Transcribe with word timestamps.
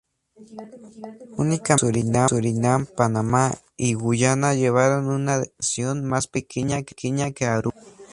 Únicamente 1.43 2.27
Surinam, 2.27 2.87
Panamá 2.87 3.51
y 3.77 3.93
Guyana 3.93 4.55
llevaron 4.55 5.05
una 5.11 5.37
delegación 5.37 6.05
más 6.05 6.25
pequeña 6.25 6.79
que 6.81 7.45
Aruba. 7.45 7.75